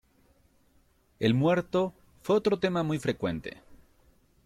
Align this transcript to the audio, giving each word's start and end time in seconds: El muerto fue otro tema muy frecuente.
El 1.19 1.35
muerto 1.35 1.93
fue 2.23 2.35
otro 2.35 2.57
tema 2.57 2.81
muy 2.81 2.97
frecuente. 2.97 3.61